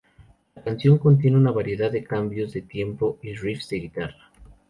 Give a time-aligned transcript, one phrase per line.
[0.55, 4.31] La canción contiene una variedad de cambios de tempo y riffs de guitarra.